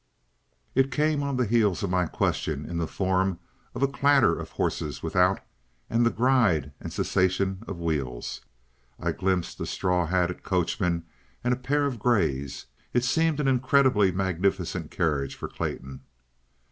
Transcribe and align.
It 0.73 0.89
came 0.89 1.21
on 1.21 1.37
the 1.37 1.45
heels 1.45 1.83
of 1.83 1.91
my 1.91 2.07
question 2.07 2.65
in 2.67 2.79
the 2.79 2.87
form 2.87 3.37
of 3.75 3.83
a 3.83 3.87
clatter 3.87 4.35
of 4.35 4.49
horses 4.53 5.03
without, 5.03 5.39
and 5.91 6.03
the 6.03 6.09
gride 6.09 6.71
and 6.79 6.91
cessation 6.91 7.63
of 7.67 7.77
wheels. 7.77 8.41
I 8.99 9.11
glimpsed 9.11 9.59
a 9.59 9.67
straw 9.67 10.07
hatted 10.07 10.41
coachman 10.41 11.05
and 11.43 11.53
a 11.53 11.55
pair 11.55 11.85
of 11.85 11.99
grays. 11.99 12.65
It 12.93 13.03
seemed 13.03 13.39
an 13.39 13.47
incredibly 13.47 14.11
magnificent 14.11 14.89
carriage 14.89 15.35
for 15.35 15.47
Clayton. 15.47 16.01